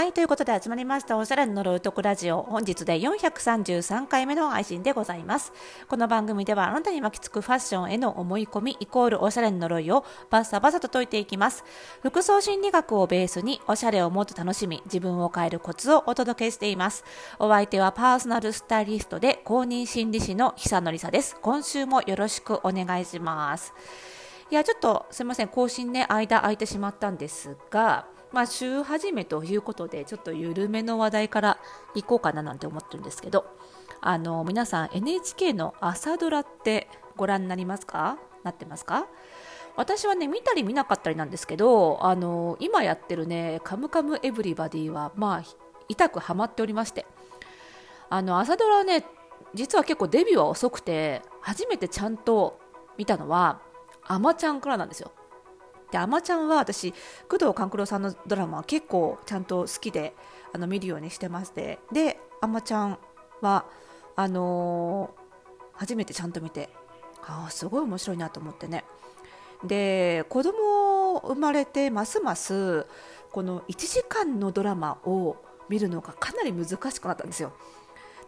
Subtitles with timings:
[0.00, 2.40] はい、ということで集まりましたおしゃれの呪うとくラジオ。
[2.40, 5.52] 本日で433回目の配信でございます。
[5.88, 11.64] この番組ではあなたに巻きつくファッションへの思い込みイコールおしゃれの呪いをバッサバサと解いていきます。
[12.02, 17.04] 服装心理学をベースにおしゃれをもっと楽しみ、自分を変えるコツをお届けしています。
[17.38, 21.36] お相手はパーソナルスタイリストで公認心理師の久典さです。
[21.42, 23.74] 今週もよろしくお願いします。
[24.50, 31.58] いや、ちょっとすいません、更新ね、間空いてしまったんですが、まあ、週始めということで、ちょっと緩めの話題から
[31.94, 33.44] いこうかななんて思ってるんですけど、
[34.00, 38.18] あの、皆さん NHK の朝ドラってご覧になりますか？
[38.44, 39.06] なってますか？
[39.76, 45.56] 私はね、見たり見なかったりなんですけど、あの、今やってるね、カムカムエブリバディは、まあ、
[45.88, 47.06] 痛くハマっておりまして、
[48.10, 49.04] あの、朝ドラはね、
[49.54, 52.60] 実は結構デビューは遅くて、初めてちゃんと
[52.96, 53.60] 見たのは、
[54.04, 55.12] あまちゃんからなんですよ。
[55.90, 56.92] で、あまちゃんは私、
[57.28, 60.14] 工藤官九郎さんのドラマは結構ちゃんと好きで
[60.52, 62.98] あの見るようにしてまして、で、あまちゃん
[63.40, 63.66] は、
[64.16, 66.70] あのー、初めてちゃんと見て、
[67.22, 68.84] ああ、すごい面白いなと思ってね。
[69.64, 72.86] で、子供生まれてますます
[73.30, 75.36] この1時間のドラマを
[75.68, 77.52] 見るのがかなり難しくなったんですよ。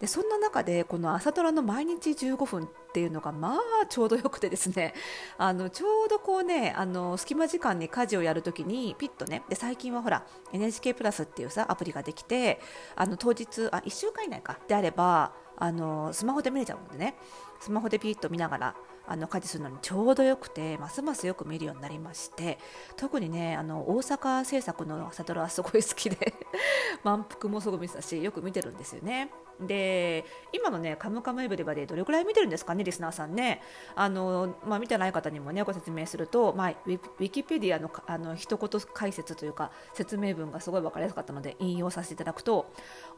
[0.03, 4.95] でそんな中でこの朝ドラの毎日15分っていうのがまあちょうどよくてですね
[5.39, 12.61] あのちょうどこうねあの隙間時間に家事をやるときにピッとねで最近はほら NHK プラスっていうさアプリができて
[12.97, 17.17] あの当日あ1週間以内かであればあのスマホで見れちゃうんでね。
[17.63, 18.75] スマホでピッと見ながら
[19.07, 22.59] あの家事するのにちょうどよくてますますよく見るようになりまして
[22.97, 26.35] 特にねあの大阪制作の朝ドラはすごい好きで
[27.05, 29.31] 満腹もすごい見てたしよく見てるんですよね。
[29.61, 33.63] で今のね「カムカムエブリバ」でどれくらい見てるんですかねリスナーさんね。
[33.95, 42.67] あの、まあ、見てない方にもねご説明すると、まあ、ウィキペディアのあの一言解説というか説明文がすごい分かりやすかったので引用させていただくと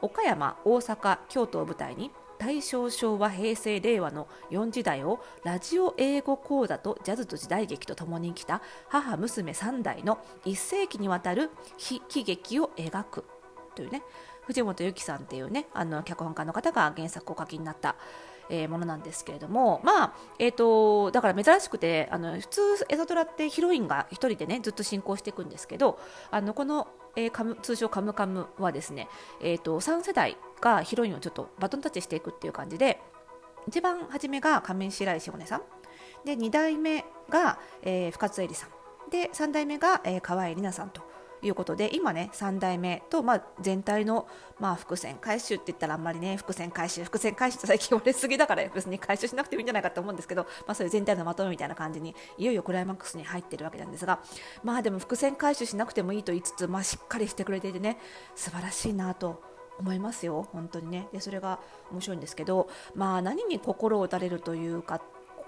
[0.03, 11.50] 岡山大阪京都を舞台に大正昭和平成令和の4時代をラジオ英語講座とジャズと時代劇とともに生きた母娘3代の1世紀にわたる
[11.91, 13.25] 悲喜劇を描く
[13.75, 14.03] というね
[14.47, 17.97] 藤本由紀さんっていうねあの脚本家の方が原作をお書きになった、
[18.50, 25.99] えー、ものなんですけれどもまあえっ、ー、とだから珍しくてあの普通エゾトラってヒロインが1人でねずっと進行していくんですけど
[26.31, 29.09] あのこのえー、カム通称カムカムはですね、
[29.41, 33.00] えーと、3世代がヒロインをちょっとバトンタッチしていくっていう感じで
[33.69, 35.62] 一番初めが仮面白石萌音さん
[36.26, 41.14] で2代目が、えー、深津絵里さんで3代目が、えー、河合里奈さんと。
[41.44, 44.27] いうことで今ね3代目と、まあ、全体の、
[44.59, 54.21] まあ、伏線回収って言ったらあんまりね伏線回収伏線回収って最近言われすぎだから別に回収しなくてもいいんじゃないかと思うんですけど、まあ、そういう全体のまとめみたいな感じにいよいよクライマックスに入ってるわけなんですが
[54.62, 57.99] まあでも伏線回収しなくてもいいと言いつつ、まあ、しっかりしてくれていてね
[58.34, 61.09] 素晴らしいなと思いますよ、本当にね。
[61.12, 61.59] でそれが
[61.91, 65.00] 面白いんですけど、まあ、何に心を打たれるというか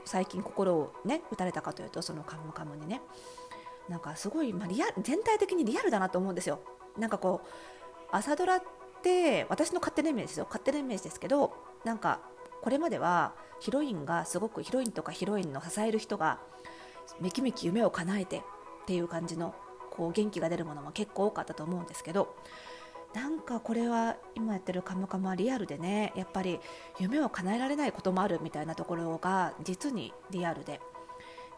[0.05, 3.01] 最近心をね打たれたかというとそのカムカムにね。
[3.89, 6.61] なんかすごい、まあ、リア全体的にリアルだなと思うんですよ。
[6.99, 7.49] なんかこう
[8.11, 8.63] 朝ドラっ
[9.03, 11.53] て私の勝手なイメージですよ勝手なイメージですけど
[11.85, 12.21] なんか
[12.63, 16.41] これまではヒロインがすごくヒロインとかヒロインの支える人が
[17.21, 18.43] めきめき夢を叶えてっ
[18.87, 19.55] ていう感じの
[19.91, 22.35] こう元気が出るものも結構多かったと思うんですけど
[23.15, 26.61] なんかこれは今やってる「カムカム」はリアルでねやっぱり
[26.99, 30.81] 夢を叶えられないこともあるみたいなところが実にリアルで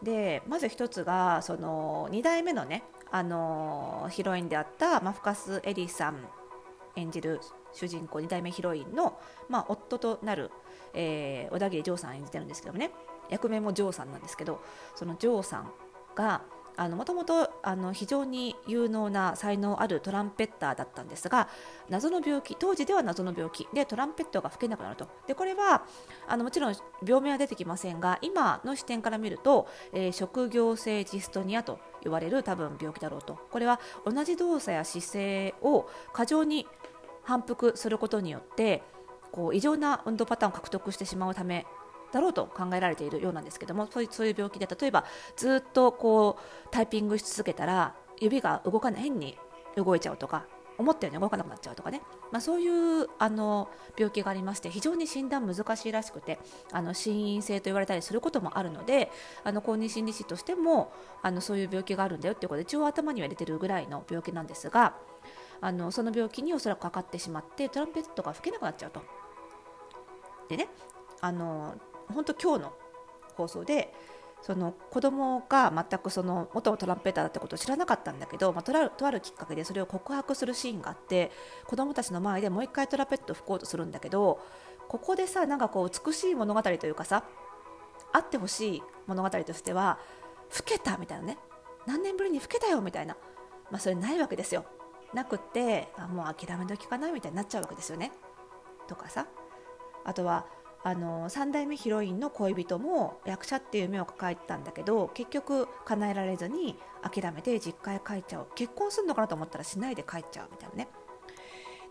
[0.02, 6.26] でまず1つがその2代目のねあのヒロインであったマフカス・エリさん
[6.96, 7.40] 演じる
[7.72, 10.50] 主人公2代目ヒロインの、まあ、夫となる、
[10.94, 12.90] えー、小田切丈さん演じてるんですけどもね
[13.30, 14.62] 役名もジョーさんなんですけど
[14.94, 15.70] そのジョーさん
[16.14, 16.42] が
[16.86, 17.50] もともと
[17.92, 21.48] 非常に有能な才能あるトランペッターだったんですが
[21.88, 25.08] 謎の病気当時では謎の病気でトランペットが吹けなくなると。
[25.26, 25.82] でこれは
[26.28, 33.38] あのもちろん病名は出てきませんが今の視点から見ると、えー、職業性ジストニアと言われる多分病気だろうと。
[33.50, 36.66] これは同じ動作や姿勢を過剰に
[37.24, 38.82] 反復することによって
[39.32, 41.66] こう異常な運動パターンを獲得してしまうため
[42.12, 45.04] だろうと考えられているようなんですけどもそういうそういう病気で例えば
[45.36, 49.38] ずっとこうタイピングし続けたら指が動かない変に
[49.76, 50.46] 動いちゃうとか
[50.78, 56.38] 思ったように動かなくなっちゃうとかね、まあ、そういうあの病気がありまして非常に診断難しいらしくて
[56.72, 59.10] あの心因性と言われたりすることもあるので
[59.42, 64.94] あの公認心理師としてもあのそういう病気があるんだよっていうことで一応頭には入れてるぐらいの病気なんですが
[65.60, 69.02] あのその病気におそらくかかってしまってトランペットが吹けなくなっちゃうと。
[70.48, 70.68] でね
[71.20, 71.74] あの
[72.12, 72.72] 本当今日の
[73.36, 73.94] 放送で
[74.42, 81.30] その子供が全くその元トランペッターだってことを知らなかったんだけど、まあ、とあるとあるきっかけでそれを告白するシーンがあって
[81.66, 84.40] 子供たちの前でもう一回トラペット吹こうとするんだけど
[84.88, 87.24] ここでさなんかこう美しい物語というかさ
[88.12, 89.98] あってほしい物語としては
[90.56, 91.38] 老けたみたいなね。
[91.86, 93.16] 何年ぶりに老けたよみたいな、
[93.70, 94.64] まあ、それないわけですよ。
[95.14, 98.12] なくってあもう諦め時かなみたいになっちゃうわけですよね。
[98.86, 99.26] とかさ。
[100.04, 100.46] あとは
[100.84, 108.46] あの3代目ヒロインの恋人も役者っていう夢を抱えてたんだけど結局叶えられずに諦めて実家へ帰っちゃう。
[108.54, 110.88] 結婚するのかなと思ったらしないで帰っちゃうみたいなね。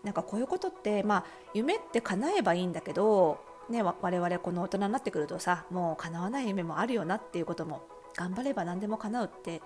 [0.04, 1.24] なんかこういうことってまあ
[1.54, 7.82] 夢って叶えばいいんだけどね、我々この大人になってくるとさもう叶わない夢もあるよなっていうことも
[8.16, 9.60] 頑張れば何でも叶うって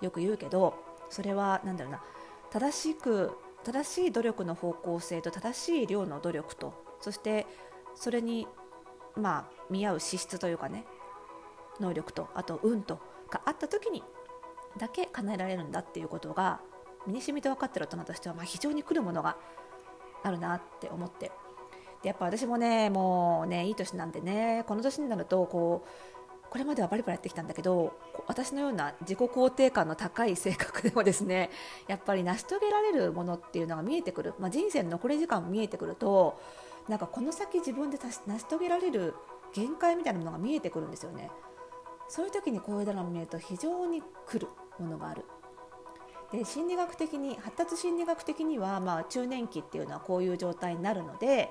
[0.00, 0.74] よく言うけど
[1.10, 2.02] それは何だろうな
[2.50, 3.32] 正しく
[3.64, 7.46] 正しい努力の方向性と正しい量の努力とそして
[7.94, 8.46] それに
[9.16, 10.84] まあ見合う資質というかね
[11.80, 14.02] 能力とあと運とがあった時に
[14.78, 16.60] だけ叶えられるんだっていうことが
[17.06, 19.36] 身に染みて分かってる大人としてはまあ非常に来るものが
[20.22, 21.32] あるなって思って。
[22.02, 25.88] でやっぱ私もねもうねいい年なんでねこの年になるとこう
[26.50, 27.92] これまではバリバリやってきたんだけど
[28.26, 31.50] 私のような自己肯定感の高い性格でもですね
[31.86, 36.40] やっぱり成し遂げられるものっていうのが見えてくる、まあ、人生の残り時間も見えてくると
[36.88, 39.14] なんかこの先自分で成し遂げられる
[39.52, 41.30] 限界みたいなものが見えてくるんですよね。
[42.08, 44.48] そういう時にこういうドラマ見ると非常に来る
[44.78, 45.24] ものがある。
[46.32, 51.50] で心理学的に発達心理学的には、まあ、中年期っていうのはこういう状態になるので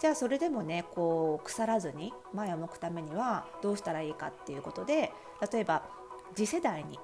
[0.00, 5.12] じゃあそれでもねこう腐らずに前を向くためにはどうしたらいいかっていうことで
[5.52, 5.84] 例えば
[6.34, 6.98] 次世代に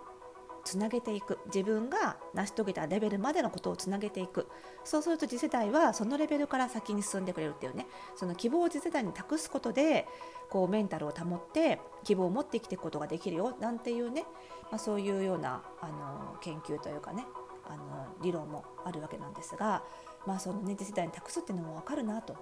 [0.64, 1.38] つなげていく。
[1.46, 4.48] 自分が成し遂げたレベルまでのことをつなげていく。
[4.84, 7.86] そうすると次世代はそのレベルから先に進んでくれるっていうね。
[8.16, 10.06] その希望を次世代に託すことで
[10.50, 13.56] こうメンタルを保って希望を持って生きていくことができるよ。
[13.60, 14.24] なんていうね、
[14.70, 17.26] まあ、そういうようなあの研究というかね。
[17.64, 19.84] あの理論もあるわけなんですが、
[20.26, 22.36] まあ、その、ね、次世代に託すっていうのも分かるなと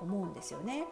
[0.00, 0.84] 思うんですよね。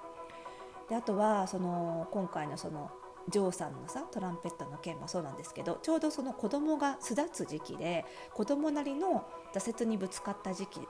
[0.89, 2.91] であとはその今回のその
[3.29, 10.81] ジョーさんのさトランペットの件もそうなんですけどちょうどその子供が巣立つ時期で子供なりの挫折にぶつかった時期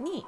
[0.00, 0.24] に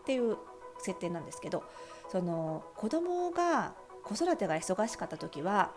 [0.00, 0.36] っていう
[0.78, 1.64] 設定なんですけど
[2.10, 3.74] その子供が
[4.04, 5.72] 子育てが忙しかった時は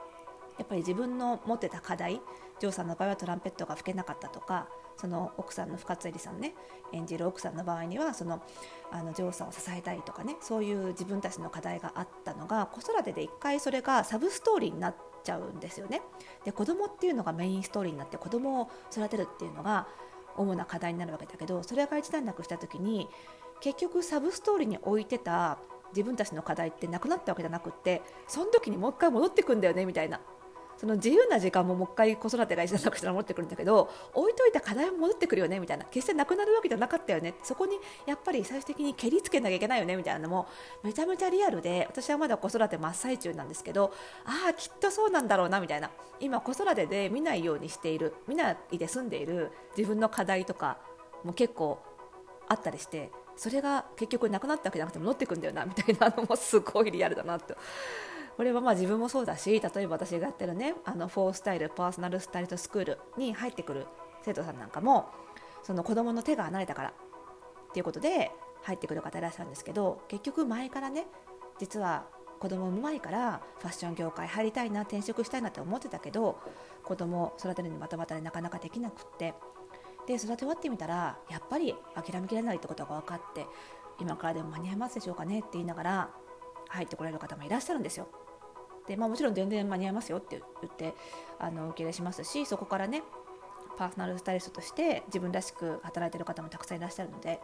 [0.57, 2.21] やっぱり自分の持ってた課題
[2.61, 6.53] ジョーさんの場合はトランペットが吹けなかったとかその奥さんの深津絵里さんね
[6.93, 8.39] 演じる奥さんの場合にはその
[8.91, 16.03] あのジョーさんを支えたいとかねそういう自分たちの課題があったのが子育てで一回それがサブストーリーになっちゃうんですよね。
[16.45, 19.87] で子供っていうのがメインストーリーになって子供を育てるっていうのが
[20.37, 23.09] 主な課題になるわけだけどそれが一段落した時に
[23.59, 25.57] 結局サブストーリーに置いてた
[25.93, 30.21] 自分たちの課題ってなくなったわけじゃなくってその時にもう一回戻ってくんだよねみたいな
[30.81, 35.85] その自由な時間ももう一回子育てが一段落したら持ってくるんだけど置いといた課題も戻ってくるよねみたいな。
[35.85, 37.35] 決してなくなるわけじゃなかったよね。
[37.43, 40.47] そこにやっぱり最終的に蹴りつけなきゃいけないよねみたいなのも
[40.81, 43.93] めちゃめちゃリアルで私はまだ子育て真っ最中なんですけど
[44.25, 45.91] ああきっとそうなんだろうなみたいな。
[46.19, 50.79] 今子育てで見ないようにしている見ないで済んでいる自分の課題とか
[51.23, 51.79] も結構
[52.47, 57.55] あったりしてそれが結局なくなったわけじゃなくて戻ってくるんだよなみたいなのもすごいリアルだなと
[58.41, 63.85] これはまあ自分もそうだし例えば私がやってるねあのフォースタイルパーソナルスタイリストスクールに入ってくる
[64.23, 65.09] 生徒さんなんかも
[65.61, 66.93] その子供の手が離れたからっ
[67.71, 68.31] ていうことで
[68.63, 71.05] 入ってくる方いらっしゃるんですけど結局前からね
[71.59, 72.07] 実は
[72.39, 76.39] 子供産む前からファッション業界入りたいな転職したいなって思ってたけど
[76.83, 79.35] 子供を育てるにバタバタでなかなかできなくって
[80.07, 83.45] で育て終わってみたらやっぱり諦めきれないってことが分かって
[83.99, 86.09] 今からでも間に合いますでしょうかねって言いながら
[86.69, 88.07] 入ってこられる方もいらっしゃるんですよ。
[88.87, 90.95] でまあ、もちろん全然間に合いますよって言って
[91.39, 93.03] あの受け入れしますしそこからね
[93.77, 97.39] パーソナルスタイリストとして自分らしく働いてる方もたくさんいらっしゃるので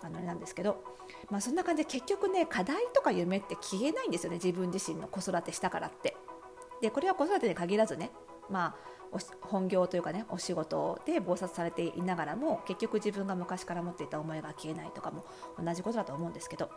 [0.00, 0.82] あのあれなんですけど、
[1.30, 6.16] まあ、そんな感じで結局ね課題とか夢って消えないんですよね自分自身の子育てしたからって。
[6.82, 8.10] でこれは子育てに限らずね、
[8.50, 8.74] ま
[9.14, 15.24] あ、本業というかねお仕事で忙殺されていながらも結局自分が昔から持っていた思いが消えないとかも
[15.62, 16.70] 同じことだと思うんですけど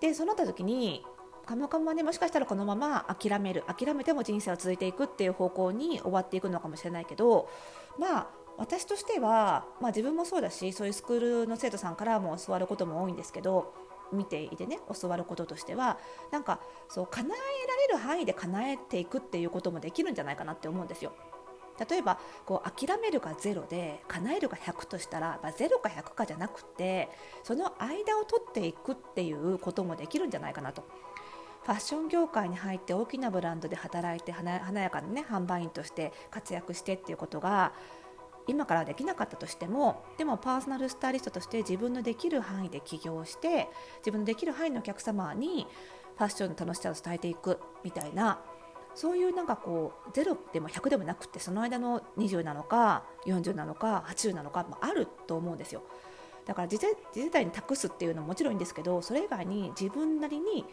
[0.00, 1.04] でそうなった時に
[1.46, 7.48] カムカムはねもしかしたらこのまま諦める諦めても人生は続いていくっていう方向に終わっていくのかもしれないけど
[7.98, 8.26] まあ
[8.58, 13.74] 私としては、まあ、自分もそうだしそういうスクールの生徒さんからも教わることも多いんですけど
[14.12, 15.98] 見ていてね教わることとしては
[16.30, 21.12] なんかそう叶えられる範囲で叶えていくっていうこともできるんじゃないかなって思うんですよ。
[21.88, 27.08] 例えばこう諦めるが0で叶えるが100としたら、まあ、0か100かじゃなくて
[27.42, 30.84] その間を取っていくっていうこともできるんじゃないかなと
[31.64, 37.72] ファッション業界に入って大きなブランドで働いて華やかな、ね、販売員として活躍してっていうことが
[38.48, 45.66] 今からできなかったとしてもでもパーソナルスタイリストとして自分のできる範囲で起業して自分のできる範囲のお客様に
[46.16, 48.40] ファッションの楽しさを伝えていくみたいな
[48.94, 55.82] そういうなんかこう0でも100でもなくってその間の20なのか40なのか80なのか、まあ、あると思うんですよ。
[56.44, 60.64] だから次世代に託すっていうのももちろんいいんですけどそれ以外に自分なりに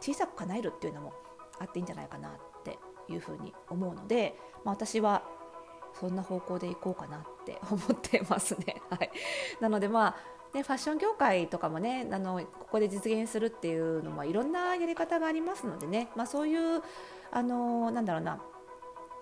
[0.00, 1.12] 小さく叶えるっていうのも
[1.58, 2.32] あっていいんじゃないかなっ
[2.64, 2.78] て
[3.08, 5.22] いうふうに思うので、まあ、私は
[5.98, 8.80] そんな方向でいこうかなって 思ってますね。
[8.90, 9.10] はい、
[9.60, 10.16] なのでまあ
[10.52, 16.82] ね、ファッション業界とかもねあのここで実現するっていうのもいろんなやり方がありますのでね、まあ、そういう
[17.30, 18.42] あのなんだろうな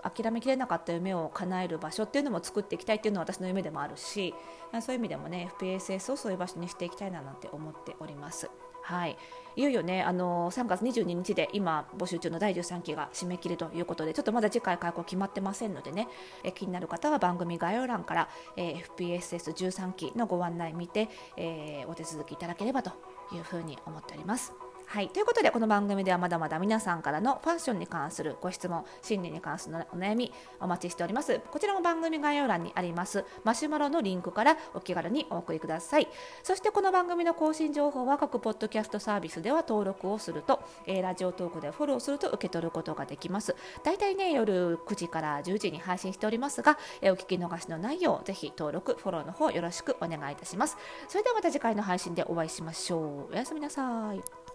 [0.02, 4.34] 諦めきれなかった夢を叶える場所っていうのも作っていきたいっていうのは私の夢でもあるし
[4.80, 8.50] そういう意味でもね FPSS をそういう場所にしていきたいななんて思っております。
[8.82, 9.18] はい、
[9.58, 16.06] いよいよねあの3月22日で今募集中の第13期が締め切りということでちょっとまだ次回開講決まってませんのでね
[16.44, 22.92] え気になる方は番組概要欄から、えー、FPSS13 期のご案内見て、えー、お手続きいただければと
[23.34, 24.52] いうふうに思っております。
[24.90, 31.42] はい、ということでこの番組ではまだまだ皆さんからのファッションに関するご質問心理に関するお悩みお待ちしております。
[31.50, 33.26] こちらも番組概要欄にあります。
[33.44, 36.08] マシュマロのリンクからお気軽にお送りください。
[36.42, 43.54] そしてこの番組の更新情報は各ポッドキャストサービスでは登録をすると、えー、ラジオトークでフォローすると受け取ることができます。
[43.84, 50.78] だいたいね夜9時から10時に配信しておりますが、えー、お聞き逃しのないようぜひ登録フォローの方よろしくお願いいたします。
[51.08, 53.32] それではまた次回の配信でお会いしましょう。
[53.34, 54.47] おやすみなさい。